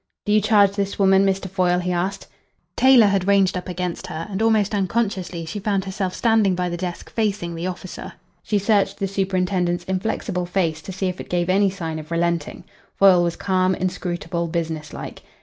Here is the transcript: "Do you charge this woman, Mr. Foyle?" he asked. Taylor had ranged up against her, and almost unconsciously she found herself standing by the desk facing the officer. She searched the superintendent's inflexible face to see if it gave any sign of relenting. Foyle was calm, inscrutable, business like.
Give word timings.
"Do 0.25 0.31
you 0.31 0.41
charge 0.41 0.71
this 0.71 0.97
woman, 0.97 1.23
Mr. 1.27 1.47
Foyle?" 1.47 1.77
he 1.77 1.91
asked. 1.91 2.25
Taylor 2.75 3.05
had 3.05 3.27
ranged 3.27 3.55
up 3.55 3.69
against 3.69 4.07
her, 4.07 4.25
and 4.31 4.41
almost 4.41 4.73
unconsciously 4.73 5.45
she 5.45 5.59
found 5.59 5.85
herself 5.85 6.15
standing 6.15 6.55
by 6.55 6.69
the 6.69 6.75
desk 6.75 7.11
facing 7.11 7.53
the 7.53 7.67
officer. 7.67 8.13
She 8.41 8.57
searched 8.57 8.97
the 8.97 9.07
superintendent's 9.07 9.83
inflexible 9.83 10.47
face 10.47 10.81
to 10.81 10.91
see 10.91 11.05
if 11.05 11.21
it 11.21 11.29
gave 11.29 11.51
any 11.51 11.69
sign 11.69 11.99
of 11.99 12.09
relenting. 12.09 12.63
Foyle 12.95 13.21
was 13.21 13.35
calm, 13.35 13.75
inscrutable, 13.75 14.47
business 14.47 14.91
like. 14.91 15.21